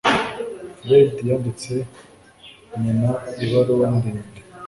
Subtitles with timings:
[0.77, 1.73] Fred yanditse
[2.81, 3.11] nyina
[3.43, 4.39] ibaruwa ndende.